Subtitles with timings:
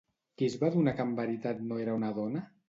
[0.41, 2.45] Qui es va adonar que en veritat no era una dona?